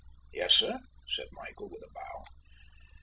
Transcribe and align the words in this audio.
"Yes, 0.33 0.55
sir," 0.55 0.79
said 1.07 1.27
Michael, 1.31 1.69
with 1.69 1.83
a 1.83 1.93
bow. 1.93 2.23